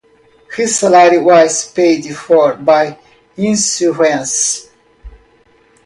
His 0.55 0.79
salary 0.79 1.19
was 1.19 1.71
paid 1.71 2.05
for 2.17 2.55
by 2.55 2.97
insurance. 3.37 4.67